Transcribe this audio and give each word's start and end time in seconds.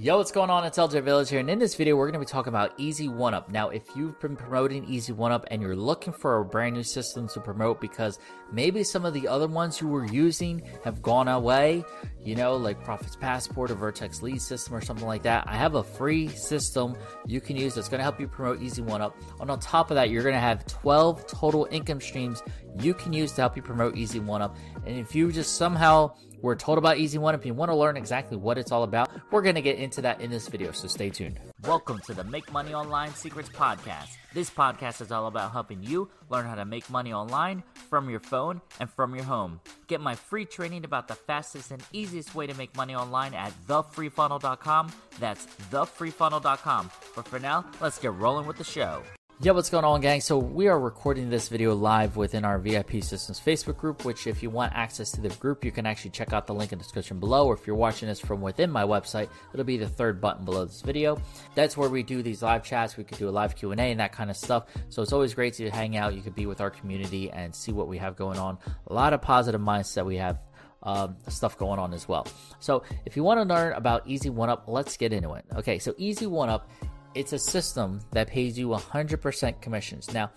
Yo, 0.00 0.16
what's 0.16 0.30
going 0.30 0.48
on? 0.48 0.64
It's 0.64 0.78
LJ 0.78 1.02
Village 1.02 1.28
here, 1.28 1.40
and 1.40 1.50
in 1.50 1.58
this 1.58 1.74
video, 1.74 1.96
we're 1.96 2.04
going 2.04 2.12
to 2.12 2.20
be 2.20 2.24
talking 2.24 2.50
about 2.50 2.72
Easy 2.76 3.08
One 3.08 3.34
Up. 3.34 3.50
Now, 3.50 3.70
if 3.70 3.82
you've 3.96 4.16
been 4.20 4.36
promoting 4.36 4.84
Easy 4.84 5.12
One 5.12 5.32
Up 5.32 5.44
and 5.50 5.60
you're 5.60 5.74
looking 5.74 6.12
for 6.12 6.38
a 6.38 6.44
brand 6.44 6.76
new 6.76 6.84
system 6.84 7.26
to 7.30 7.40
promote 7.40 7.80
because 7.80 8.20
maybe 8.52 8.84
some 8.84 9.04
of 9.04 9.12
the 9.12 9.26
other 9.26 9.48
ones 9.48 9.80
you 9.80 9.88
were 9.88 10.06
using 10.06 10.62
have 10.84 11.02
gone 11.02 11.26
away, 11.26 11.82
you 12.22 12.36
know, 12.36 12.54
like 12.54 12.80
Profits 12.84 13.16
Passport 13.16 13.72
or 13.72 13.74
Vertex 13.74 14.22
Lead 14.22 14.40
System 14.40 14.72
or 14.72 14.80
something 14.80 15.04
like 15.04 15.24
that, 15.24 15.48
I 15.48 15.56
have 15.56 15.74
a 15.74 15.82
free 15.82 16.28
system 16.28 16.96
you 17.26 17.40
can 17.40 17.56
use 17.56 17.74
that's 17.74 17.88
going 17.88 17.98
to 17.98 18.04
help 18.04 18.20
you 18.20 18.28
promote 18.28 18.62
Easy 18.62 18.82
One 18.82 19.02
Up. 19.02 19.16
And 19.40 19.50
on 19.50 19.58
top 19.58 19.90
of 19.90 19.96
that, 19.96 20.10
you're 20.10 20.22
going 20.22 20.32
to 20.32 20.40
have 20.40 20.64
12 20.66 21.26
total 21.26 21.66
income 21.72 22.00
streams 22.00 22.40
you 22.78 22.94
can 22.94 23.12
use 23.12 23.32
to 23.32 23.40
help 23.40 23.56
you 23.56 23.62
promote 23.62 23.96
Easy 23.96 24.20
One 24.20 24.42
Up. 24.42 24.56
And 24.86 24.96
if 24.96 25.16
you 25.16 25.32
just 25.32 25.56
somehow 25.56 26.14
we're 26.40 26.54
told 26.54 26.78
about 26.78 26.98
Easy 26.98 27.18
One. 27.18 27.34
If 27.34 27.44
you 27.44 27.54
want 27.54 27.70
to 27.70 27.74
learn 27.74 27.96
exactly 27.96 28.36
what 28.36 28.58
it's 28.58 28.72
all 28.72 28.82
about, 28.82 29.10
we're 29.30 29.42
going 29.42 29.54
to 29.54 29.62
get 29.62 29.78
into 29.78 30.00
that 30.02 30.20
in 30.20 30.30
this 30.30 30.48
video, 30.48 30.72
so 30.72 30.88
stay 30.88 31.10
tuned. 31.10 31.38
Welcome 31.62 32.00
to 32.06 32.14
the 32.14 32.24
Make 32.24 32.52
Money 32.52 32.74
Online 32.74 33.14
Secrets 33.14 33.48
Podcast. 33.48 34.08
This 34.32 34.50
podcast 34.50 35.00
is 35.00 35.10
all 35.10 35.26
about 35.26 35.52
helping 35.52 35.82
you 35.82 36.08
learn 36.30 36.46
how 36.46 36.54
to 36.54 36.64
make 36.64 36.88
money 36.90 37.12
online 37.12 37.62
from 37.90 38.08
your 38.08 38.20
phone 38.20 38.60
and 38.80 38.90
from 38.90 39.14
your 39.14 39.24
home. 39.24 39.60
Get 39.86 40.00
my 40.00 40.14
free 40.14 40.44
training 40.44 40.84
about 40.84 41.08
the 41.08 41.14
fastest 41.14 41.70
and 41.70 41.82
easiest 41.92 42.34
way 42.34 42.46
to 42.46 42.54
make 42.54 42.76
money 42.76 42.94
online 42.94 43.34
at 43.34 43.52
thefreefunnel.com. 43.66 44.92
That's 45.18 45.46
thefreefunnel.com. 45.70 46.90
But 47.16 47.28
for 47.28 47.38
now, 47.38 47.64
let's 47.80 47.98
get 47.98 48.14
rolling 48.14 48.46
with 48.46 48.58
the 48.58 48.64
show. 48.64 49.02
Yeah, 49.40 49.52
what's 49.52 49.70
going 49.70 49.84
on, 49.84 50.00
gang? 50.00 50.20
So, 50.20 50.36
we 50.36 50.66
are 50.66 50.80
recording 50.80 51.30
this 51.30 51.48
video 51.48 51.72
live 51.72 52.16
within 52.16 52.44
our 52.44 52.58
VIP 52.58 53.04
Systems 53.04 53.38
Facebook 53.38 53.76
group, 53.76 54.04
which, 54.04 54.26
if 54.26 54.42
you 54.42 54.50
want 54.50 54.72
access 54.74 55.12
to 55.12 55.20
the 55.20 55.28
group, 55.28 55.64
you 55.64 55.70
can 55.70 55.86
actually 55.86 56.10
check 56.10 56.32
out 56.32 56.48
the 56.48 56.54
link 56.54 56.72
in 56.72 56.78
the 56.78 56.82
description 56.82 57.20
below. 57.20 57.46
Or 57.46 57.54
if 57.54 57.64
you're 57.64 57.76
watching 57.76 58.08
this 58.08 58.18
from 58.18 58.40
within 58.40 58.68
my 58.68 58.82
website, 58.82 59.28
it'll 59.54 59.64
be 59.64 59.76
the 59.76 59.88
third 59.88 60.20
button 60.20 60.44
below 60.44 60.64
this 60.64 60.80
video. 60.80 61.22
That's 61.54 61.76
where 61.76 61.88
we 61.88 62.02
do 62.02 62.20
these 62.20 62.42
live 62.42 62.64
chats. 62.64 62.96
We 62.96 63.04
could 63.04 63.18
do 63.18 63.28
a 63.28 63.30
live 63.30 63.54
Q&A 63.54 63.76
and 63.76 64.00
that 64.00 64.10
kind 64.10 64.28
of 64.28 64.36
stuff. 64.36 64.64
So, 64.88 65.02
it's 65.02 65.12
always 65.12 65.34
great 65.34 65.54
to 65.54 65.70
hang 65.70 65.96
out. 65.96 66.16
You 66.16 66.20
could 66.20 66.34
be 66.34 66.46
with 66.46 66.60
our 66.60 66.70
community 66.70 67.30
and 67.30 67.54
see 67.54 67.70
what 67.70 67.86
we 67.86 67.96
have 67.98 68.16
going 68.16 68.40
on. 68.40 68.58
A 68.88 68.92
lot 68.92 69.12
of 69.12 69.22
positive 69.22 69.60
mindset 69.60 70.04
we 70.04 70.16
have 70.16 70.40
um, 70.82 71.16
stuff 71.28 71.58
going 71.58 71.78
on 71.78 71.92
as 71.92 72.08
well. 72.08 72.26
So 72.60 72.82
if 73.04 73.16
you 73.16 73.22
want 73.22 73.40
to 73.40 73.54
learn 73.54 73.72
about 73.72 74.06
Easy 74.06 74.30
One 74.30 74.48
Up, 74.48 74.64
let's 74.66 74.96
get 74.96 75.12
into 75.12 75.34
it. 75.34 75.44
Okay, 75.56 75.78
so 75.78 75.94
Easy 75.98 76.26
One 76.26 76.48
Up 76.48 76.70
it's 77.14 77.32
a 77.32 77.38
system 77.38 78.00
that 78.12 78.28
pays 78.28 78.58
you 78.58 78.68
100% 78.68 79.60
commissions. 79.60 80.12
Now, 80.12 80.30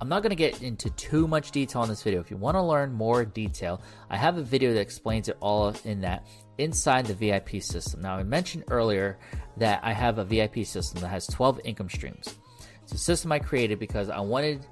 I'm 0.00 0.08
not 0.08 0.22
going 0.22 0.30
to 0.30 0.36
get 0.36 0.62
into 0.62 0.90
too 0.90 1.28
much 1.28 1.50
detail 1.52 1.82
in 1.82 1.88
this 1.88 2.02
video. 2.02 2.20
If 2.20 2.30
you 2.30 2.36
want 2.36 2.56
to 2.56 2.62
learn 2.62 2.92
more 2.92 3.24
detail, 3.24 3.80
I 4.10 4.16
have 4.16 4.36
a 4.36 4.42
video 4.42 4.72
that 4.72 4.80
explains 4.80 5.28
it 5.28 5.36
all 5.40 5.74
in 5.84 6.00
that 6.00 6.26
inside 6.58 7.06
the 7.06 7.14
VIP 7.14 7.62
system. 7.62 8.00
Now, 8.02 8.16
I 8.16 8.22
mentioned 8.22 8.64
earlier 8.68 9.18
that 9.58 9.80
I 9.82 9.92
have 9.92 10.18
a 10.18 10.24
VIP 10.24 10.64
system 10.66 11.00
that 11.02 11.08
has 11.08 11.26
12 11.28 11.60
income 11.64 11.88
streams. 11.88 12.34
It's 12.82 12.92
a 12.92 12.98
system 12.98 13.30
I 13.30 13.38
created 13.38 13.78
because 13.78 14.10
I 14.10 14.20
wanted 14.20 14.66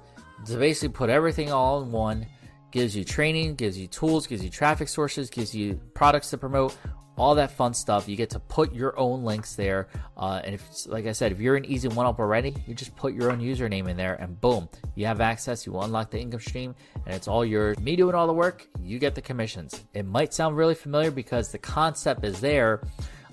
to 0.47 0.57
basically 0.57 0.89
put 0.89 1.09
everything 1.09 1.51
all 1.51 1.81
in 1.81 1.91
one. 1.91 2.25
Gives 2.71 2.95
you 2.95 3.03
training, 3.03 3.55
gives 3.55 3.77
you 3.77 3.87
tools, 3.87 4.27
gives 4.27 4.43
you 4.43 4.49
traffic 4.49 4.87
sources, 4.87 5.29
gives 5.29 5.53
you 5.53 5.79
products 5.93 6.29
to 6.29 6.37
promote, 6.37 6.75
all 7.17 7.35
that 7.35 7.51
fun 7.51 7.73
stuff. 7.73 8.07
You 8.07 8.15
get 8.15 8.29
to 8.31 8.39
put 8.39 8.73
your 8.73 8.97
own 8.97 9.23
links 9.23 9.55
there. 9.55 9.87
Uh, 10.17 10.41
and 10.43 10.55
if, 10.55 10.63
like 10.87 11.05
I 11.05 11.11
said, 11.11 11.31
if 11.31 11.39
you're 11.39 11.55
an 11.55 11.65
easy 11.65 11.87
one 11.87 12.05
up 12.05 12.19
already, 12.19 12.55
you 12.65 12.73
just 12.73 12.95
put 12.95 13.13
your 13.13 13.31
own 13.31 13.39
username 13.39 13.87
in 13.87 13.97
there 13.97 14.15
and 14.15 14.39
boom, 14.39 14.69
you 14.95 15.05
have 15.05 15.21
access. 15.21 15.65
You 15.65 15.77
unlock 15.79 16.11
the 16.11 16.19
income 16.19 16.39
stream 16.39 16.75
and 17.05 17.15
it's 17.15 17.27
all 17.27 17.45
yours. 17.45 17.79
Me 17.79 17.95
doing 17.95 18.15
all 18.15 18.27
the 18.27 18.33
work, 18.33 18.67
you 18.81 18.99
get 18.99 19.15
the 19.15 19.21
commissions. 19.21 19.83
It 19.93 20.05
might 20.05 20.33
sound 20.33 20.57
really 20.57 20.75
familiar 20.75 21.11
because 21.11 21.51
the 21.51 21.59
concept 21.59 22.23
is 22.25 22.39
there, 22.39 22.81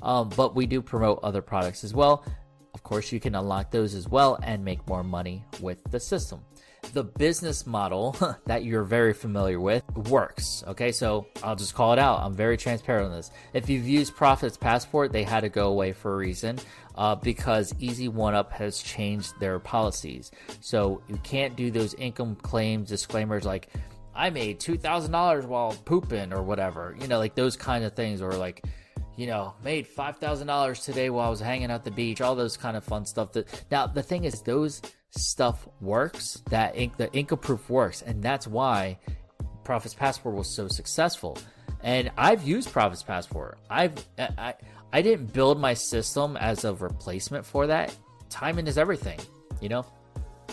um, 0.03 0.31
but 0.37 0.55
we 0.55 0.67
do 0.67 0.83
promote 0.83 1.21
other 1.23 1.43
products 1.43 1.85
as 1.85 1.95
well. 1.95 2.25
Of 2.75 2.83
course, 2.83 3.11
you 3.11 3.21
can 3.21 3.35
unlock 3.35 3.71
those 3.71 3.95
as 3.95 4.09
well 4.09 4.39
and 4.43 4.65
make 4.65 4.87
more 4.87 5.03
money 5.03 5.45
with 5.61 5.79
the 5.91 5.99
system 5.99 6.41
the 6.93 7.05
business 7.05 7.67
model 7.67 8.17
that 8.47 8.65
you're 8.65 8.85
very 8.85 9.13
familiar 9.13 9.61
with 9.61 9.85
works. 10.09 10.65
Okay, 10.67 10.93
so 10.93 11.27
I'll 11.43 11.57
just 11.57 11.75
call 11.75 11.93
it 11.93 11.99
out. 11.99 12.21
I'm 12.21 12.35
very 12.35 12.57
transparent 12.57 13.07
on 13.07 13.13
this. 13.13 13.31
If 13.53 13.69
you've 13.69 13.89
used 13.89 14.17
Profits 14.17 14.57
Passport, 14.57 15.13
they 15.13 15.23
had 15.23 15.41
to 15.41 15.49
go 15.49 15.69
away 15.69 15.93
for 15.93 16.15
a 16.15 16.17
reason. 16.17 16.59
Uh, 16.95 17.15
because 17.15 17.73
Easy 17.79 18.09
One 18.09 18.35
Up 18.35 18.51
has 18.51 18.83
changed 18.83 19.39
their 19.39 19.61
policies. 19.61 20.33
So 20.61 21.01
you 21.07 21.17
can't 21.19 21.55
do 21.55 21.71
those 21.71 21.95
income 21.95 22.35
claims 22.35 22.89
disclaimers 22.89 23.45
like, 23.45 23.69
I 24.17 24.31
made 24.31 24.59
$2,000 24.59 25.45
while 25.45 25.77
pooping 25.85 26.33
or 26.33 26.43
whatever, 26.43 26.97
you 27.01 27.07
know, 27.07 27.19
like 27.19 27.37
those 27.37 27.57
kind 27.57 27.85
of 27.85 27.93
things, 27.93 28.21
or 28.21 28.33
like, 28.33 28.65
you 29.19 29.27
know, 29.27 29.53
made 29.65 29.85
$5,000 29.89 30.85
today 30.85 31.11
while 31.11 31.27
I 31.27 31.29
was 31.29 31.41
hanging 31.41 31.73
at 31.73 31.83
the 31.83 31.91
beach, 31.91 32.21
all 32.21 32.37
those 32.37 32.57
kind 32.57 32.77
of 32.77 32.85
fun 32.85 33.05
stuff. 33.05 33.33
That 33.33 33.65
Now, 33.69 33.89
the 33.89 34.03
thing 34.03 34.23
is, 34.23 34.43
those 34.43 34.81
stuff 35.11 35.67
works, 35.81 36.41
that 36.51 36.79
ink, 36.79 36.97
the 36.97 37.13
income 37.13 37.41
proof 37.41 37.69
works, 37.69 38.01
and 38.01 38.23
that's 38.23 38.47
why 38.47 38.97
Profits 39.65 39.93
Passport 39.93 40.37
was 40.37 40.55
so 40.55 40.69
successful. 40.69 41.37
And 41.83 42.13
I've 42.17 42.47
used 42.47 42.73
Profits 42.73 43.03
Passport. 43.03 43.59
I've 43.69 43.93
I, 44.19 44.55
I 44.93 45.03
didn't 45.03 45.33
build 45.33 45.61
my 45.61 45.75
system 45.75 46.37
as 46.37 46.65
a 46.65 46.75
replacement 46.75 47.45
for 47.45 47.67
that. 47.67 47.95
Timing 48.31 48.69
is 48.69 48.79
everything, 48.79 49.19
you 49.61 49.69
know. 49.69 49.85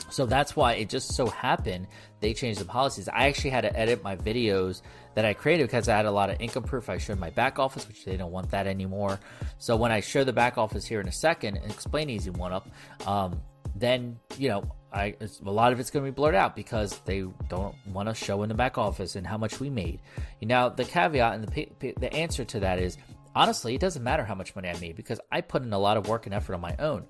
So 0.09 0.25
that's 0.25 0.55
why 0.55 0.73
it 0.73 0.89
just 0.89 1.15
so 1.15 1.27
happened 1.27 1.87
they 2.21 2.33
changed 2.33 2.59
the 2.59 2.65
policies. 2.65 3.07
I 3.07 3.27
actually 3.27 3.51
had 3.51 3.61
to 3.61 3.77
edit 3.77 4.03
my 4.03 4.15
videos 4.15 4.81
that 5.13 5.25
I 5.25 5.33
created 5.33 5.67
because 5.67 5.87
I 5.87 5.95
had 5.95 6.05
a 6.05 6.11
lot 6.11 6.29
of 6.29 6.39
income 6.41 6.63
proof. 6.63 6.89
I 6.89 6.97
showed 6.97 7.19
my 7.19 7.29
back 7.29 7.59
office, 7.59 7.87
which 7.87 8.03
they 8.05 8.17
don't 8.17 8.31
want 8.31 8.49
that 8.51 8.67
anymore. 8.67 9.19
So 9.59 9.75
when 9.75 9.91
I 9.91 9.99
show 9.99 10.23
the 10.23 10.33
back 10.33 10.57
office 10.57 10.85
here 10.85 10.99
in 10.99 11.07
a 11.07 11.11
second 11.11 11.57
and 11.57 11.71
explain 11.71 12.09
Easy 12.09 12.31
One 12.31 12.51
Up, 12.51 12.67
um, 13.05 13.41
then 13.75 14.17
you 14.37 14.49
know 14.49 14.63
I 14.93 15.15
a 15.45 15.51
lot 15.51 15.73
of 15.73 15.79
it's 15.79 15.91
going 15.91 16.05
to 16.05 16.11
be 16.11 16.15
blurred 16.15 16.35
out 16.35 16.55
because 16.55 16.97
they 16.99 17.25
don't 17.49 17.75
want 17.87 18.07
to 18.07 18.15
show 18.15 18.41
in 18.43 18.49
the 18.49 18.55
back 18.55 18.77
office 18.77 19.15
and 19.15 19.27
how 19.27 19.37
much 19.37 19.59
we 19.59 19.69
made. 19.69 20.01
Now 20.41 20.69
the 20.69 20.85
caveat 20.85 21.35
and 21.35 21.47
the 21.47 21.93
the 21.99 22.13
answer 22.13 22.45
to 22.45 22.59
that 22.61 22.79
is 22.79 22.97
honestly 23.35 23.75
it 23.75 23.81
doesn't 23.81 24.03
matter 24.03 24.23
how 24.23 24.35
much 24.35 24.55
money 24.55 24.69
I 24.69 24.79
made 24.79 24.95
because 24.95 25.19
I 25.31 25.41
put 25.41 25.61
in 25.63 25.73
a 25.73 25.79
lot 25.79 25.97
of 25.97 26.07
work 26.07 26.25
and 26.25 26.33
effort 26.33 26.53
on 26.53 26.61
my 26.61 26.75
own. 26.79 27.05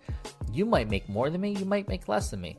You 0.52 0.66
might 0.66 0.90
make 0.90 1.08
more 1.08 1.30
than 1.30 1.42
me, 1.42 1.52
you 1.52 1.66
might 1.66 1.88
make 1.88 2.08
less 2.08 2.32
than 2.32 2.42
me. 2.42 2.58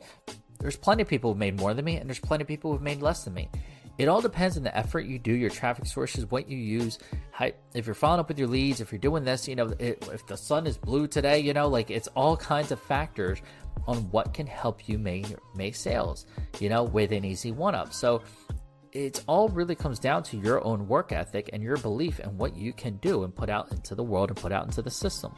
There's 0.59 0.75
plenty 0.75 1.03
of 1.03 1.07
people 1.07 1.31
who've 1.31 1.39
made 1.39 1.59
more 1.59 1.73
than 1.73 1.85
me, 1.85 1.97
and 1.97 2.09
there's 2.09 2.19
plenty 2.19 2.41
of 2.41 2.47
people 2.47 2.71
who've 2.71 2.81
made 2.81 3.01
less 3.01 3.23
than 3.23 3.33
me. 3.33 3.49
It 3.97 4.07
all 4.07 4.21
depends 4.21 4.57
on 4.57 4.63
the 4.63 4.75
effort 4.77 5.05
you 5.05 5.17
do, 5.17 5.31
your 5.33 5.49
traffic 5.49 5.87
sources, 5.87 6.29
what 6.29 6.47
you 6.47 6.57
use. 6.57 6.99
How, 7.31 7.49
if 7.73 7.87
you're 7.87 7.95
following 7.95 8.19
up 8.19 8.27
with 8.27 8.37
your 8.37 8.47
leads, 8.47 8.79
if 8.79 8.91
you're 8.91 8.99
doing 8.99 9.23
this, 9.23 9.47
you 9.47 9.55
know, 9.55 9.73
it, 9.79 10.07
if 10.13 10.25
the 10.27 10.37
sun 10.37 10.67
is 10.67 10.77
blue 10.77 11.07
today, 11.07 11.39
you 11.39 11.53
know, 11.53 11.67
like 11.67 11.89
it's 11.89 12.07
all 12.09 12.37
kinds 12.37 12.71
of 12.71 12.79
factors 12.79 13.41
on 13.87 13.97
what 14.11 14.33
can 14.33 14.45
help 14.45 14.87
you 14.87 14.99
make 14.99 15.25
make 15.55 15.75
sales, 15.75 16.25
you 16.59 16.69
know, 16.69 16.83
with 16.83 17.11
an 17.11 17.25
easy 17.25 17.51
one 17.51 17.73
up. 17.73 17.91
So 17.93 18.21
it 18.91 19.23
all 19.27 19.49
really 19.49 19.75
comes 19.75 19.99
down 19.99 20.23
to 20.23 20.37
your 20.37 20.63
own 20.65 20.87
work 20.87 21.11
ethic 21.11 21.49
and 21.53 21.61
your 21.61 21.77
belief 21.77 22.19
in 22.19 22.37
what 22.37 22.55
you 22.55 22.73
can 22.73 22.97
do 22.97 23.23
and 23.23 23.35
put 23.35 23.49
out 23.49 23.71
into 23.71 23.95
the 23.95 24.03
world 24.03 24.29
and 24.29 24.37
put 24.37 24.51
out 24.51 24.65
into 24.65 24.81
the 24.81 24.89
system. 24.89 25.33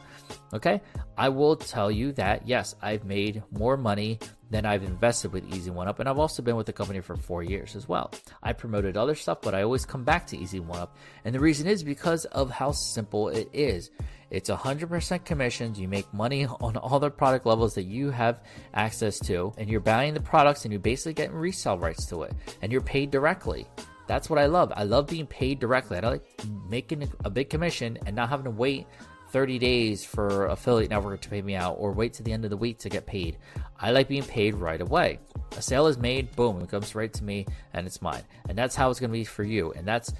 Okay? 0.54 0.80
I 1.16 1.28
will 1.28 1.56
tell 1.56 1.90
you 1.90 2.12
that 2.12 2.46
yes, 2.46 2.74
I've 2.82 3.04
made 3.04 3.42
more 3.50 3.76
money 3.76 4.18
than 4.50 4.66
I've 4.66 4.82
invested 4.82 5.32
with 5.32 5.52
Easy 5.54 5.70
One 5.70 5.88
Up, 5.88 6.00
and 6.00 6.08
I've 6.08 6.18
also 6.18 6.42
been 6.42 6.56
with 6.56 6.66
the 6.66 6.72
company 6.72 7.00
for 7.00 7.16
four 7.16 7.42
years 7.42 7.76
as 7.76 7.88
well. 7.88 8.10
I 8.42 8.52
promoted 8.52 8.96
other 8.96 9.14
stuff, 9.14 9.40
but 9.42 9.54
I 9.54 9.62
always 9.62 9.86
come 9.86 10.04
back 10.04 10.26
to 10.28 10.36
Easy 10.36 10.60
One 10.60 10.80
Up, 10.80 10.96
and 11.24 11.34
the 11.34 11.40
reason 11.40 11.66
is 11.66 11.84
because 11.84 12.24
of 12.26 12.50
how 12.50 12.72
simple 12.72 13.28
it 13.28 13.48
is. 13.52 13.90
It's 14.30 14.48
100% 14.48 15.24
commissions. 15.24 15.78
You 15.78 15.88
make 15.88 16.12
money 16.12 16.46
on 16.60 16.76
all 16.76 17.00
the 17.00 17.10
product 17.10 17.46
levels 17.46 17.74
that 17.74 17.84
you 17.84 18.10
have 18.10 18.42
access 18.74 19.18
to, 19.20 19.52
and 19.56 19.68
you're 19.68 19.80
buying 19.80 20.14
the 20.14 20.20
products 20.20 20.64
and 20.64 20.72
you're 20.72 20.80
basically 20.80 21.14
getting 21.14 21.36
resale 21.36 21.78
rights 21.78 22.06
to 22.06 22.22
it, 22.22 22.32
and 22.62 22.72
you're 22.72 22.80
paid 22.80 23.10
directly. 23.10 23.66
That's 24.06 24.28
what 24.28 24.40
I 24.40 24.46
love. 24.46 24.72
I 24.74 24.82
love 24.82 25.06
being 25.06 25.28
paid 25.28 25.60
directly. 25.60 25.96
I 25.96 26.00
like 26.00 26.24
making 26.68 27.08
a 27.24 27.30
big 27.30 27.48
commission 27.48 27.96
and 28.06 28.16
not 28.16 28.28
having 28.28 28.42
to 28.44 28.50
wait 28.50 28.88
30 29.30 29.58
days 29.58 30.04
for 30.04 30.46
affiliate 30.46 30.90
network 30.90 31.20
to 31.22 31.28
pay 31.28 31.42
me 31.42 31.54
out 31.54 31.76
or 31.78 31.92
wait 31.92 32.12
to 32.14 32.22
the 32.22 32.32
end 32.32 32.44
of 32.44 32.50
the 32.50 32.56
week 32.56 32.78
to 32.78 32.88
get 32.88 33.06
paid. 33.06 33.38
I 33.78 33.92
like 33.92 34.08
being 34.08 34.22
paid 34.22 34.54
right 34.54 34.80
away. 34.80 35.18
A 35.56 35.62
sale 35.62 35.86
is 35.86 35.98
made, 35.98 36.34
boom, 36.36 36.60
it 36.60 36.68
comes 36.68 36.94
right 36.94 37.12
to 37.12 37.24
me 37.24 37.46
and 37.72 37.86
it's 37.86 38.02
mine. 38.02 38.22
And 38.48 38.56
that's 38.56 38.74
how 38.74 38.90
it's 38.90 39.00
going 39.00 39.10
to 39.10 39.18
be 39.18 39.24
for 39.24 39.44
you. 39.44 39.72
And 39.72 39.86
that's 39.86 40.12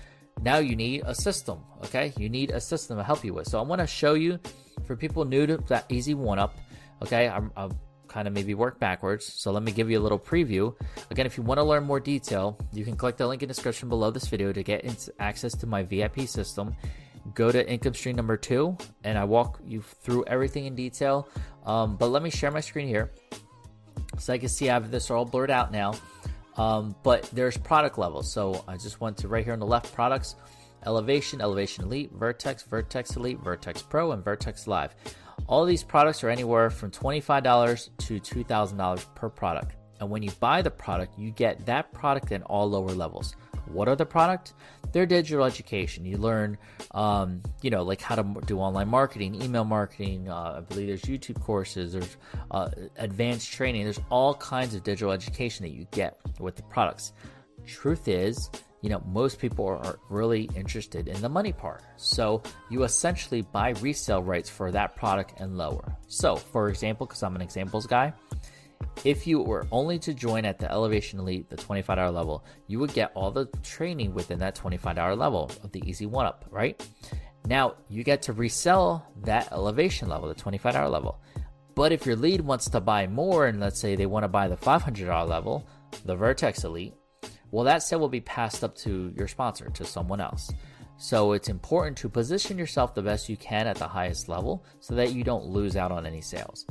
now 0.42 0.58
you 0.58 0.76
need 0.76 1.02
a 1.04 1.14
system, 1.14 1.60
okay? 1.84 2.12
You 2.16 2.28
need 2.28 2.50
a 2.50 2.60
system 2.60 2.96
to 2.96 3.04
help 3.04 3.24
you 3.24 3.34
with. 3.34 3.48
So 3.48 3.58
I 3.58 3.62
want 3.62 3.80
to 3.80 3.86
show 3.86 4.14
you 4.14 4.38
for 4.86 4.96
people 4.96 5.24
new 5.24 5.46
to 5.46 5.58
that 5.68 5.86
easy 5.90 6.14
one 6.14 6.38
up, 6.38 6.56
okay? 7.02 7.28
I'm, 7.28 7.52
I'll 7.56 7.72
kind 8.08 8.26
of 8.26 8.34
maybe 8.34 8.54
work 8.54 8.78
backwards. 8.78 9.32
So 9.34 9.52
let 9.52 9.62
me 9.62 9.72
give 9.72 9.90
you 9.90 9.98
a 9.98 10.02
little 10.02 10.18
preview. 10.18 10.74
Again, 11.10 11.26
if 11.26 11.36
you 11.36 11.42
want 11.42 11.58
to 11.58 11.64
learn 11.64 11.84
more 11.84 12.00
detail, 12.00 12.58
you 12.72 12.84
can 12.84 12.96
click 12.96 13.16
the 13.16 13.26
link 13.26 13.42
in 13.42 13.48
the 13.48 13.54
description 13.54 13.88
below 13.88 14.10
this 14.10 14.26
video 14.26 14.52
to 14.52 14.62
get 14.62 15.08
access 15.18 15.52
to 15.58 15.66
my 15.66 15.82
VIP 15.82 16.22
system. 16.22 16.74
Go 17.34 17.52
to 17.52 17.68
income 17.68 17.94
stream 17.94 18.16
number 18.16 18.36
two, 18.36 18.76
and 19.04 19.18
I 19.18 19.24
walk 19.24 19.60
you 19.64 19.82
through 19.82 20.24
everything 20.26 20.66
in 20.66 20.74
detail. 20.74 21.28
Um, 21.64 21.96
but 21.96 22.08
let 22.08 22.22
me 22.22 22.30
share 22.30 22.50
my 22.50 22.60
screen 22.60 22.88
here. 22.88 23.12
So 24.18 24.32
I 24.32 24.38
can 24.38 24.48
see 24.48 24.68
I 24.68 24.74
have 24.74 24.90
this 24.90 25.10
all 25.10 25.24
blurred 25.24 25.50
out 25.50 25.72
now. 25.72 25.94
Um, 26.56 26.94
but 27.02 27.22
there's 27.32 27.56
product 27.56 27.98
levels. 27.98 28.30
So 28.30 28.64
I 28.66 28.76
just 28.76 29.00
went 29.00 29.16
to 29.18 29.28
right 29.28 29.44
here 29.44 29.52
on 29.52 29.60
the 29.60 29.66
left 29.66 29.94
products. 29.94 30.36
Elevation, 30.86 31.40
Elevation 31.40 31.84
Elite, 31.84 32.10
Vertex, 32.12 32.62
Vertex 32.62 33.16
Elite, 33.16 33.38
Vertex 33.40 33.82
Pro, 33.82 34.12
and 34.12 34.24
Vertex 34.24 34.66
Live. 34.66 34.94
All 35.46 35.64
these 35.64 35.84
products 35.84 36.24
are 36.24 36.30
anywhere 36.30 36.70
from 36.70 36.90
$25 36.90 37.90
to 37.98 38.20
$2,000 38.20 39.14
per 39.14 39.28
product. 39.28 39.76
And 40.00 40.08
when 40.08 40.22
you 40.22 40.30
buy 40.40 40.62
the 40.62 40.70
product, 40.70 41.18
you 41.18 41.30
get 41.30 41.64
that 41.66 41.92
product 41.92 42.32
in 42.32 42.42
all 42.44 42.68
lower 42.68 42.92
levels. 42.92 43.36
What 43.72 43.88
are 43.88 43.96
the 43.96 44.06
product? 44.06 44.54
They're 44.92 45.06
digital 45.06 45.44
education. 45.44 46.04
You 46.04 46.16
learn, 46.16 46.58
um, 46.92 47.42
you 47.62 47.70
know, 47.70 47.82
like 47.82 48.00
how 48.00 48.16
to 48.16 48.40
do 48.46 48.58
online 48.58 48.88
marketing, 48.88 49.40
email 49.42 49.64
marketing. 49.64 50.28
Uh, 50.28 50.56
I 50.58 50.60
believe 50.60 50.88
there's 50.88 51.02
YouTube 51.02 51.40
courses. 51.40 51.92
There's 51.92 52.16
uh, 52.50 52.70
advanced 52.96 53.52
training. 53.52 53.84
There's 53.84 54.00
all 54.10 54.34
kinds 54.34 54.74
of 54.74 54.82
digital 54.82 55.12
education 55.12 55.64
that 55.64 55.72
you 55.72 55.86
get 55.90 56.18
with 56.38 56.56
the 56.56 56.62
products. 56.64 57.12
Truth 57.66 58.08
is, 58.08 58.50
you 58.82 58.88
know, 58.88 59.02
most 59.06 59.38
people 59.38 59.66
are 59.66 59.98
really 60.08 60.48
interested 60.56 61.06
in 61.08 61.20
the 61.20 61.28
money 61.28 61.52
part. 61.52 61.82
So 61.96 62.42
you 62.70 62.84
essentially 62.84 63.42
buy 63.42 63.70
resale 63.80 64.22
rights 64.22 64.48
for 64.48 64.70
that 64.72 64.96
product 64.96 65.34
and 65.38 65.58
lower. 65.58 65.96
So, 66.08 66.36
for 66.36 66.68
example, 66.68 67.06
because 67.06 67.22
I'm 67.22 67.36
an 67.36 67.42
examples 67.42 67.86
guy, 67.86 68.12
if 69.04 69.26
you 69.26 69.40
were 69.40 69.66
only 69.70 69.98
to 70.00 70.12
join 70.12 70.44
at 70.44 70.58
the 70.58 70.70
Elevation 70.70 71.18
Elite, 71.18 71.48
the 71.48 71.56
$25 71.56 72.12
level, 72.12 72.44
you 72.66 72.78
would 72.78 72.92
get 72.92 73.12
all 73.14 73.30
the 73.30 73.46
training 73.62 74.12
within 74.14 74.38
that 74.40 74.54
$25 74.54 75.16
level 75.16 75.50
of 75.62 75.72
the 75.72 75.82
Easy 75.88 76.06
One 76.06 76.26
Up, 76.26 76.44
right? 76.50 76.86
Now 77.46 77.76
you 77.88 78.04
get 78.04 78.22
to 78.22 78.32
resell 78.32 79.06
that 79.22 79.50
elevation 79.52 80.08
level, 80.08 80.28
the 80.28 80.34
$25 80.34 80.90
level. 80.90 81.20
But 81.74 81.92
if 81.92 82.04
your 82.04 82.16
lead 82.16 82.42
wants 82.42 82.68
to 82.70 82.80
buy 82.80 83.06
more, 83.06 83.46
and 83.46 83.60
let's 83.60 83.80
say 83.80 83.96
they 83.96 84.06
want 84.06 84.24
to 84.24 84.28
buy 84.28 84.48
the 84.48 84.56
$500 84.56 85.28
level, 85.28 85.66
the 86.04 86.16
Vertex 86.16 86.64
Elite, 86.64 86.94
well, 87.50 87.64
that 87.64 87.82
sale 87.82 87.98
will 87.98 88.08
be 88.08 88.20
passed 88.20 88.62
up 88.62 88.76
to 88.78 89.12
your 89.16 89.28
sponsor, 89.28 89.70
to 89.70 89.84
someone 89.84 90.20
else. 90.20 90.50
So 90.98 91.32
it's 91.32 91.48
important 91.48 91.96
to 91.98 92.08
position 92.08 92.58
yourself 92.58 92.94
the 92.94 93.02
best 93.02 93.28
you 93.28 93.36
can 93.36 93.66
at 93.66 93.76
the 93.76 93.88
highest 93.88 94.28
level 94.28 94.64
so 94.80 94.94
that 94.94 95.12
you 95.12 95.24
don't 95.24 95.46
lose 95.46 95.74
out 95.74 95.90
on 95.90 96.04
any 96.04 96.20
sales. 96.20 96.66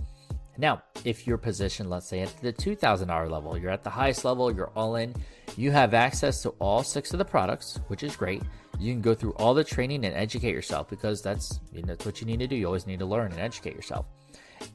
Now, 0.59 0.83
if 1.05 1.25
you're 1.25 1.37
positioned, 1.37 1.89
let's 1.89 2.09
say 2.09 2.19
at 2.19 2.35
the 2.41 2.51
$2,000 2.51 3.31
level, 3.31 3.57
you're 3.57 3.71
at 3.71 3.85
the 3.85 3.89
highest 3.89 4.25
level, 4.25 4.53
you're 4.53 4.71
all 4.75 4.97
in, 4.97 5.15
you 5.55 5.71
have 5.71 5.93
access 5.93 6.41
to 6.41 6.49
all 6.59 6.83
six 6.83 7.13
of 7.13 7.17
the 7.17 7.23
products, 7.23 7.79
which 7.87 8.03
is 8.03 8.17
great. 8.17 8.43
You 8.77 8.91
can 8.91 9.01
go 9.01 9.15
through 9.15 9.31
all 9.35 9.53
the 9.53 9.63
training 9.63 10.03
and 10.03 10.13
educate 10.13 10.51
yourself 10.51 10.89
because 10.89 11.21
that's, 11.21 11.61
you 11.71 11.81
know, 11.81 11.87
that's 11.87 12.05
what 12.05 12.19
you 12.19 12.27
need 12.27 12.39
to 12.39 12.47
do. 12.47 12.57
You 12.57 12.65
always 12.65 12.87
need 12.87 12.99
to 12.99 13.05
learn 13.05 13.31
and 13.31 13.39
educate 13.39 13.73
yourself. 13.73 14.05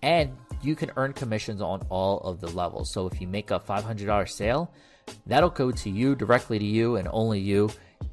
And 0.02 0.34
you 0.62 0.74
can 0.74 0.90
earn 0.96 1.12
commissions 1.12 1.60
on 1.60 1.82
all 1.90 2.20
of 2.20 2.40
the 2.40 2.48
levels. 2.48 2.90
So 2.90 3.06
if 3.06 3.20
you 3.20 3.28
make 3.28 3.50
a 3.50 3.60
$500 3.60 4.28
sale, 4.30 4.72
that'll 5.26 5.50
go 5.50 5.70
to 5.70 5.90
you 5.90 6.14
directly 6.14 6.58
to 6.58 6.64
you 6.64 6.96
and 6.96 7.08
only 7.12 7.40
you, 7.40 7.68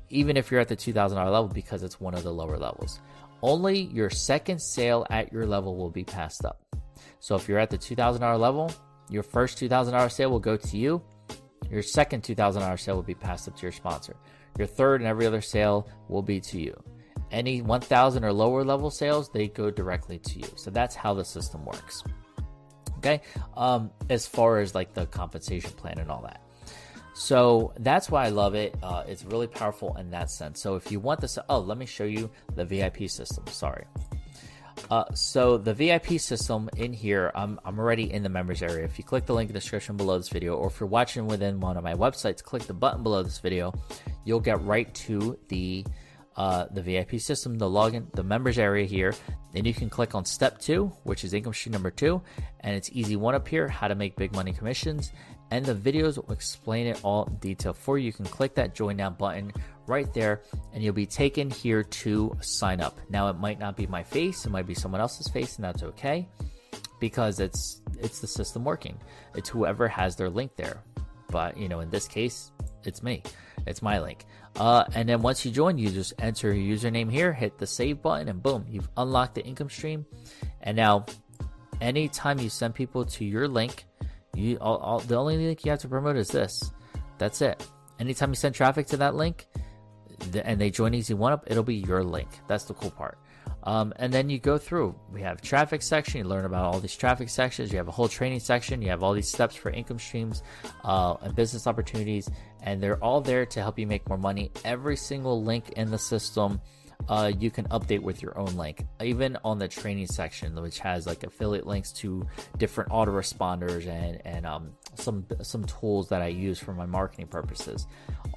even 0.10 0.36
if 0.36 0.52
you're 0.52 0.60
at 0.60 0.68
the 0.68 0.76
$2,000 0.76 1.16
level 1.16 1.48
because 1.48 1.84
it's 1.84 2.02
one 2.02 2.16
of 2.16 2.24
the 2.24 2.34
lower 2.34 2.58
levels. 2.58 3.00
Only 3.42 3.84
your 3.94 4.10
second 4.10 4.62
sale 4.62 5.08
at 5.10 5.32
your 5.32 5.48
level 5.48 5.78
will 5.78 5.90
be 5.90 6.04
passed 6.04 6.44
up. 6.44 6.60
So 7.20 7.36
if 7.36 7.48
you're 7.48 7.60
at 7.60 7.70
the 7.70 7.78
$2,000 7.78 8.40
level, 8.40 8.72
your 9.10 9.24
first 9.24 9.60
$2,000 9.60 10.12
sale 10.12 10.32
will 10.32 10.40
go 10.40 10.58
to 10.58 10.78
you. 10.78 11.02
Your 11.70 11.82
second 11.82 12.24
$2,000 12.24 12.80
sale 12.80 12.96
will 12.96 13.04
be 13.04 13.14
passed 13.14 13.48
up 13.48 13.56
to 13.58 13.62
your 13.64 13.72
sponsor. 13.72 14.16
Your 14.58 14.68
third 14.68 15.02
and 15.02 15.08
every 15.08 15.26
other 15.26 15.42
sale 15.42 15.88
will 16.10 16.22
be 16.22 16.40
to 16.42 16.60
you. 16.60 16.82
Any 17.32 17.62
1,000 17.62 18.26
or 18.26 18.34
lower 18.34 18.64
level 18.64 18.90
sales, 18.90 19.30
they 19.30 19.48
go 19.48 19.72
directly 19.72 20.20
to 20.20 20.40
you. 20.40 20.48
So 20.56 20.70
that's 20.70 20.96
how 20.96 21.14
the 21.14 21.24
system 21.24 21.64
works. 21.64 22.04
Okay. 22.98 23.22
Um, 23.56 23.90
as 24.10 24.28
far 24.28 24.60
as 24.60 24.76
like 24.76 24.94
the 24.94 25.06
compensation 25.08 25.72
plan 25.72 25.98
and 25.98 26.12
all 26.12 26.22
that. 26.24 26.42
So 27.14 27.74
that's 27.80 28.10
why 28.10 28.26
I 28.26 28.30
love 28.30 28.56
it. 28.56 28.76
Uh, 28.82 29.04
it's 29.08 29.24
really 29.26 29.48
powerful 29.48 29.96
in 29.98 30.12
that 30.12 30.30
sense. 30.30 30.62
So 30.62 30.76
if 30.76 30.92
you 30.92 31.00
want 31.00 31.20
this, 31.20 31.38
oh, 31.50 31.60
let 31.60 31.78
me 31.78 31.86
show 31.86 32.04
you 32.04 32.30
the 32.56 32.66
VIP 32.66 33.10
system. 33.10 33.46
Sorry. 33.48 33.86
Uh, 34.90 35.06
so 35.14 35.58
the 35.58 35.74
VIP 35.74 36.20
system 36.20 36.70
in 36.78 36.94
here, 36.94 37.32
I'm, 37.36 37.60
I'm 37.64 37.80
already 37.80 38.12
in 38.12 38.24
the 38.24 38.30
members 38.30 38.62
area. 38.62 38.84
If 38.84 38.98
you 38.98 39.04
click 39.04 39.26
the 39.26 39.34
link 39.34 39.50
in 39.50 39.54
the 39.54 39.60
description 39.60 39.98
below 39.98 40.18
this 40.18 40.30
video, 40.30 40.56
or 40.56 40.68
if 40.68 40.80
you're 40.80 40.90
watching 40.90 41.28
within 41.28 41.60
one 41.60 41.78
of 41.78 41.84
my 41.84 41.94
websites, 41.94 42.44
click 42.44 42.64
the 42.64 42.74
button 42.74 43.04
below 43.04 43.24
this 43.24 43.40
video. 43.40 43.74
You'll 44.26 44.40
get 44.40 44.62
right 44.64 44.94
to 44.96 45.38
the 45.48 45.86
uh, 46.38 46.66
the 46.72 46.82
VIP 46.82 47.20
system, 47.20 47.58
the 47.58 47.70
login, 47.70 48.12
the 48.14 48.24
members 48.24 48.58
area 48.58 48.86
here. 48.86 49.14
Then 49.54 49.66
you 49.66 49.74
can 49.74 49.90
click 49.90 50.16
on 50.16 50.24
step 50.24 50.60
two, 50.60 50.92
which 51.04 51.24
is 51.26 51.34
income 51.34 51.54
stream 51.54 51.74
number 51.74 51.92
two, 51.92 52.22
and 52.62 52.76
it's 52.76 52.90
easy 52.94 53.18
one 53.18 53.36
up 53.36 53.48
here, 53.48 53.68
how 53.68 53.90
to 53.90 53.96
make 53.96 54.16
big 54.16 54.34
money 54.34 54.54
commissions. 54.54 55.12
And 55.52 55.66
the 55.66 55.76
videos 55.76 56.16
will 56.16 56.34
explain 56.34 56.88
it 56.88 57.02
all 57.04 57.26
in 57.26 57.36
detail 57.36 57.74
for 57.74 57.98
you. 57.98 58.06
You 58.06 58.14
can 58.14 58.26
click 58.26 58.56
that 58.56 58.74
join 58.74 58.96
now 58.96 59.10
button 59.10 59.52
right 59.92 60.12
there 60.14 60.42
and 60.74 60.84
you'll 60.84 60.94
be 60.94 61.06
taken 61.06 61.50
here 61.50 61.84
to 61.84 62.36
sign 62.42 62.82
up. 62.82 63.00
Now 63.10 63.30
it 63.30 63.38
might 63.38 63.60
not 63.60 63.78
be 63.78 63.86
my 63.86 64.04
face, 64.04 64.46
it 64.46 64.50
might 64.50 64.66
be 64.66 64.74
someone 64.74 65.02
else's 65.02 65.28
face 65.28 65.58
and 65.58 65.66
that's 65.66 65.84
okay 65.84 66.28
because 67.00 67.40
it's 67.40 67.82
it's 68.00 68.20
the 68.20 68.28
system 68.28 68.64
working. 68.64 68.98
It's 69.36 69.50
whoever 69.50 69.88
has 69.88 70.16
their 70.16 70.30
link 70.30 70.56
there. 70.56 70.82
But, 71.32 71.58
you 71.58 71.70
know, 71.70 71.80
in 71.80 71.90
this 71.90 72.08
case, 72.08 72.52
it's 72.84 73.02
me. 73.02 73.24
It's 73.66 73.82
my 73.82 74.00
link. 74.00 74.26
Uh, 74.58 74.84
and 74.96 75.08
then 75.08 75.22
once 75.22 75.46
you 75.46 75.52
join, 75.52 75.78
you 75.78 75.90
just 75.90 76.14
enter 76.20 76.54
your 76.54 76.78
username 76.78 77.10
here, 77.10 77.32
hit 77.32 77.58
the 77.58 77.66
save 77.68 78.02
button, 78.02 78.28
and 78.28 78.44
boom, 78.44 78.66
you've 78.70 78.90
unlocked 78.98 79.36
the 79.36 79.46
income 79.46 79.70
stream. 79.70 80.06
And 80.62 80.76
now, 80.76 81.06
anytime 81.80 82.40
you 82.40 82.50
send 82.50 82.76
people 82.76 83.06
to 83.06 83.26
your 83.26 83.48
link, 83.48 83.86
you 84.36 84.58
all, 84.60 84.78
all, 84.78 85.00
the 85.00 85.16
only 85.16 85.38
link 85.38 85.64
you 85.64 85.72
have 85.72 85.80
to 85.80 85.88
promote 85.88 86.18
is 86.18 86.28
this. 86.28 86.72
That's 87.18 87.42
it. 87.42 87.66
Anytime 88.00 88.30
you 88.30 88.36
send 88.36 88.56
traffic 88.56 88.88
to 88.88 88.98
that 88.98 89.16
link, 89.16 89.48
and 90.44 90.60
they 90.60 90.70
join 90.70 90.94
Easy 90.94 91.14
One 91.14 91.34
Up, 91.34 91.44
it'll 91.48 91.64
be 91.64 91.76
your 91.76 92.04
link. 92.04 92.30
That's 92.48 92.66
the 92.66 92.74
cool 92.74 92.92
part. 92.92 93.18
Um, 93.64 93.94
and 93.98 94.12
then 94.12 94.30
you 94.30 94.40
go 94.40 94.58
through. 94.58 94.96
We 95.12 95.22
have 95.22 95.42
traffic 95.42 95.82
section. 95.82 96.20
You 96.20 96.24
learn 96.26 96.46
about 96.46 96.66
all 96.66 96.80
these 96.80 96.96
traffic 96.96 97.30
sections. 97.30 97.72
You 97.72 97.78
have 97.78 97.88
a 97.88 97.92
whole 97.92 98.08
training 98.08 98.40
section. 98.40 98.82
You 98.82 98.90
have 98.90 99.04
all 99.04 99.14
these 99.14 99.30
steps 99.30 99.56
for 99.56 99.70
income 99.70 100.00
streams 100.00 100.42
uh, 100.84 101.16
and 101.22 101.36
business 101.36 101.68
opportunities, 101.68 102.30
and 102.62 102.82
they're 102.82 103.04
all 103.04 103.22
there 103.22 103.46
to 103.46 103.62
help 103.62 103.78
you 103.78 103.86
make 103.86 104.08
more 104.10 104.18
money. 104.18 104.52
Every 104.66 104.98
single 104.98 105.44
link 105.44 105.72
in 105.72 105.92
the 105.92 106.00
system 106.00 106.60
uh, 107.10 107.32
you 107.40 107.52
can 107.52 107.68
update 107.70 108.02
with 108.02 108.22
your 108.22 108.38
own 108.38 108.54
link. 108.56 108.86
Even 109.02 109.38
on 109.44 109.58
the 109.60 109.68
training 109.68 110.08
section, 110.08 110.60
which 110.62 110.80
has 110.80 111.06
like 111.06 111.24
affiliate 111.24 111.68
links 111.68 111.92
to 111.94 112.26
different 112.58 112.92
autoresponders 112.92 113.88
and 113.88 114.22
and 114.26 114.46
um, 114.46 114.72
some 114.96 115.26
some 115.42 115.66
tools 115.66 116.10
that 116.10 116.22
I 116.22 116.28
use 116.28 116.60
for 116.60 116.74
my 116.74 116.86
marketing 116.86 117.28
purposes. 117.28 117.88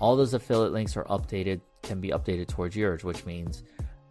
All 0.05 0.17
those 0.17 0.35
affiliate 0.35 0.75
links 0.75 0.99
are 0.99 1.05
updated, 1.05 1.63
can 1.83 1.99
be 1.99 2.11
updated 2.11 2.49
towards 2.49 2.77
yours, 2.77 3.05
which 3.05 3.25
means 3.25 3.63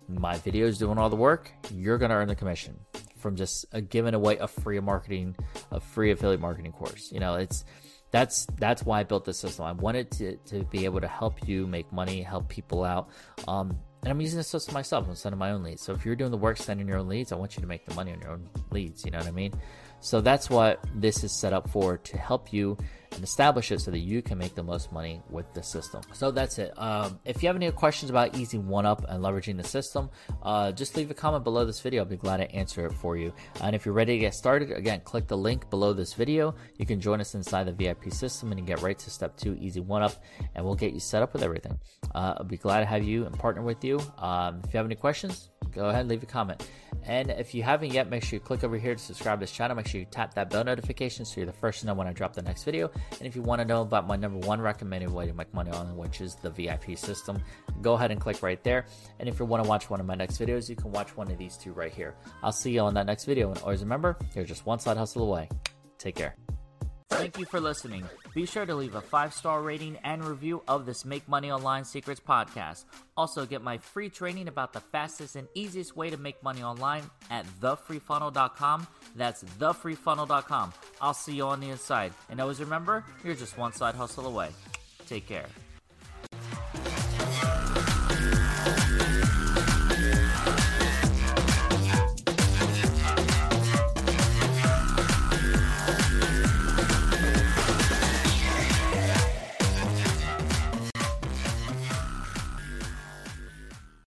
my 0.07 0.40
videos 0.40 0.80
doing 0.80 0.98
all 0.98 1.07
the 1.07 1.16
work. 1.16 1.51
You're 1.72 2.00
gonna 2.00 2.16
earn 2.16 2.28
the 2.28 2.36
commission 2.36 2.80
from 3.19 3.36
just 3.36 3.68
uh, 3.75 3.80
giving 3.80 4.16
away 4.16 4.38
a 4.38 4.48
free 4.48 4.80
marketing, 4.80 5.36
a 5.70 5.79
free 5.79 6.10
affiliate 6.10 6.41
marketing 6.41 6.72
course. 6.72 7.12
You 7.12 7.20
know, 7.20 7.36
it's 7.36 7.63
that's 8.10 8.48
that's 8.58 8.82
why 8.82 9.01
I 9.01 9.03
built 9.03 9.24
this 9.24 9.38
system. 9.38 9.65
I 9.65 9.74
wanted 9.74 10.10
to, 10.13 10.36
to 10.48 10.63
be 10.63 10.86
able 10.86 11.00
to 11.00 11.08
help 11.08 11.48
you 11.48 11.67
make 11.67 11.94
money, 11.94 12.24
help 12.24 12.50
people 12.50 12.84
out. 12.84 13.10
Um, 13.48 13.77
and 14.01 14.12
I'm 14.12 14.20
using 14.20 14.38
this 14.38 14.48
system 14.48 14.74
myself. 14.74 15.08
I'm 15.08 15.13
sending 15.13 15.38
my 15.38 15.51
own 15.51 15.62
leads. 15.62 15.84
So 15.84 15.94
if 15.94 16.08
you're 16.08 16.15
doing 16.15 16.32
the 16.32 16.38
work 16.38 16.58
sending 16.58 16.88
your 16.88 16.98
own 16.98 17.08
leads, 17.08 17.32
I 17.32 17.36
want 17.36 17.56
you 17.56 17.62
to 17.62 17.67
make 17.67 17.86
the 17.86 17.94
money 17.94 18.12
on 18.12 18.20
your 18.20 18.32
own 18.32 18.50
leads. 18.72 19.06
You 19.06 19.12
know 19.12 19.20
what 19.20 19.27
I 19.27 19.32
mean? 19.32 19.53
So 20.00 20.22
that's 20.22 20.50
what 20.50 20.84
this 20.96 21.24
is 21.24 21.32
set 21.32 21.53
up 21.53 21.70
for 21.70 22.00
to 22.00 22.17
help 22.17 22.51
you 22.51 22.77
and 23.13 23.24
establish 23.24 23.72
it 23.72 23.82
so 23.82 23.91
that 23.91 24.00
you 24.00 24.22
can 24.22 24.38
make 24.38 24.55
the 24.55 24.63
most 24.63 24.91
money 24.91 25.22
with 25.29 25.51
the 25.53 25.63
system. 25.63 26.01
So 26.13 26.32
that's 26.32 26.58
it. 26.60 26.74
Um, 26.77 27.20
if 27.25 27.41
you 27.41 27.48
have 27.48 27.55
any 27.55 27.70
questions 27.72 28.10
about 28.10 28.38
Easy 28.38 28.58
One 28.58 28.86
Up 28.86 29.05
and 29.08 29.24
leveraging 29.24 29.58
the 29.58 29.63
system, 29.63 30.10
uh, 30.41 30.72
just 30.72 30.96
leave 30.96 31.12
a 31.12 31.13
comment 31.13 31.43
below 31.43 31.65
this 31.65 31.79
video. 31.79 32.03
I'll 32.03 32.10
be 32.10 32.17
glad 32.17 32.38
to 32.38 32.51
answer 32.51 32.86
it 32.86 32.93
for 32.93 33.17
you. 33.17 33.34
And 33.62 33.75
if 33.75 33.86
you're 33.86 33.93
ready 33.93 34.13
to 34.13 34.20
get 34.20 34.34
started, 34.34 34.72
again, 34.72 35.01
click 35.03 35.27
the 35.27 35.38
link 35.38 35.70
below 35.70 35.93
this 35.93 36.13
video. 36.13 36.55
You 36.77 36.86
can 36.86 37.00
join 37.00 37.22
us 37.22 37.36
inside 37.36 37.65
the 37.65 37.74
VIP 37.74 38.12
system 38.12 38.51
and 38.51 38.65
get 38.65 38.82
right 38.82 38.98
to 38.98 39.10
step 39.10 39.38
two, 39.38 39.55
Easy 39.60 39.79
One 39.79 40.03
Up, 40.03 40.24
and 40.55 40.65
we'll 40.65 40.75
get 40.75 40.93
you 40.93 41.00
set 41.00 41.22
up 41.22 41.34
with 41.34 41.43
everything. 41.43 41.79
Uh, 42.13 42.36
I'll 42.38 42.43
be 42.43 42.58
glad 42.58 42.79
to 42.79 42.86
have 42.86 43.03
you 43.03 43.25
and 43.25 43.38
partner 43.38 43.62
with 43.62 43.84
you. 43.84 44.00
Um, 44.17 44.62
if 44.65 44.74
you 44.74 44.77
have 44.77 44.86
any 44.86 44.96
questions, 44.96 45.50
go 45.72 45.86
ahead 45.88 46.01
and 46.01 46.10
leave 46.10 46.24
a 46.24 46.27
comment. 46.27 46.67
And 47.05 47.32
if 47.32 47.53
you 47.53 47.63
haven't 47.63 47.91
yet, 47.91 48.10
make 48.10 48.24
sure 48.24 48.38
you 48.38 48.39
click 48.39 48.63
over 48.63 48.77
here 48.77 48.93
to 48.93 49.00
subscribe 49.00 49.39
to 49.39 49.43
this 49.43 49.51
channel. 49.51 49.75
Make 49.75 49.88
sure 49.88 50.00
you 50.00 50.08
tap 50.10 50.34
that 50.36 50.50
bell 50.50 50.63
notification 50.63 51.25
so 51.25 51.41
you're 51.41 51.46
the 51.46 51.53
first 51.53 51.82
to 51.82 51.88
know 51.88 51.93
when 51.93 52.08
I 52.08 52.13
drop 52.13 52.34
the 52.34 52.41
next 52.41 52.63
video. 52.63 52.89
And 53.20 53.27
if 53.27 53.36
you 53.36 53.41
want 53.41 53.60
to 53.60 53.65
know 53.65 53.82
about 53.82 54.08
my 54.08 54.15
number 54.15 54.46
one 54.48 54.62
recommended 54.62 55.10
way 55.10 55.27
to 55.27 55.34
make 55.34 55.53
money 55.53 55.72
on, 55.72 55.98
which 55.98 56.22
is 56.22 56.36
the 56.36 56.50
VIP 56.50 56.98
system, 56.98 57.43
go 57.82 57.93
ahead 57.93 58.12
and 58.12 58.22
click 58.22 58.41
right 58.41 58.63
there. 58.63 58.86
And 59.20 59.27
if 59.27 59.39
you 59.39 59.46
want 59.46 59.63
to 59.63 59.70
watch 59.70 59.89
one 59.89 60.00
of 60.00 60.05
my 60.05 60.15
next 60.15 60.38
videos, 60.38 60.70
you 60.70 60.75
can 60.75 60.91
watch 60.91 61.15
one 61.17 61.29
of 61.29 61.38
these 61.38 61.58
two 61.58 61.74
right 61.74 61.93
here. 61.93 62.15
I'll 62.41 62.51
see 62.51 62.72
you 62.72 62.82
on 62.82 62.93
that 62.93 63.05
next 63.05 63.25
video. 63.25 63.50
And 63.51 63.60
always 63.60 63.82
remember, 63.82 64.17
you're 64.34 64.46
just 64.46 64.65
one 64.65 64.79
side 64.79 64.98
hustle 64.98 65.24
away. 65.24 65.50
Take 65.98 66.15
care. 66.15 66.42
Thank 67.17 67.38
you 67.39 67.46
for 67.46 67.60
listening. 67.60 68.03
Be 68.34 68.46
sure 68.46 68.65
to 68.65 68.75
leave 68.75 68.96
a 68.96 69.01
five 69.01 69.34
star 69.34 69.62
rating 69.62 69.98
and 70.03 70.24
review 70.25 70.63
of 70.67 70.86
this 70.86 71.05
Make 71.05 71.27
Money 71.27 71.51
Online 71.51 71.86
Secrets 71.86 72.20
podcast. 72.20 72.86
Also, 73.15 73.46
get 73.46 73.62
my 73.62 73.77
free 73.77 74.10
training 74.10 74.48
about 74.48 74.74
the 74.74 74.79
fastest 74.79 75.36
and 75.36 75.48
easiest 75.53 75.96
way 75.96 76.10
to 76.10 76.17
make 76.17 76.41
money 76.43 76.63
online 76.63 77.03
at 77.29 77.46
thefreefunnel.com. 77.62 78.88
That's 79.15 79.43
thefreefunnel.com. 79.43 80.74
I'll 81.01 81.13
see 81.13 81.36
you 81.36 81.43
on 81.43 81.60
the 81.60 81.70
inside. 81.70 82.13
And 82.29 82.41
always 82.41 82.60
remember, 82.60 83.05
you're 83.24 83.36
just 83.36 83.58
one 83.58 83.74
side 83.74 83.96
hustle 83.96 84.27
away. 84.27 84.50
Take 85.08 85.27
care. 85.27 85.46